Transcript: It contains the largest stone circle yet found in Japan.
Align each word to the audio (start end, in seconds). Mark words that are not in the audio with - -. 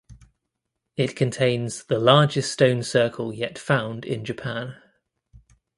It 0.97 1.15
contains 1.15 1.83
the 1.83 1.99
largest 1.99 2.51
stone 2.51 2.81
circle 2.81 3.31
yet 3.31 3.59
found 3.59 4.03
in 4.03 4.25
Japan. 4.25 4.77